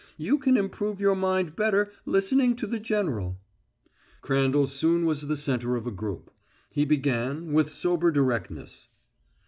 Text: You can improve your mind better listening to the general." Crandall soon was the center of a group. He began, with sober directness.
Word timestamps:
You 0.17 0.39
can 0.39 0.57
improve 0.57 0.99
your 0.99 1.13
mind 1.15 1.55
better 1.55 1.91
listening 2.07 2.55
to 2.55 2.65
the 2.65 2.79
general." 2.79 3.39
Crandall 4.21 4.65
soon 4.65 5.05
was 5.05 5.27
the 5.27 5.37
center 5.37 5.75
of 5.75 5.85
a 5.85 5.91
group. 5.91 6.31
He 6.71 6.85
began, 6.85 7.53
with 7.53 7.71
sober 7.71 8.09
directness. 8.09 8.87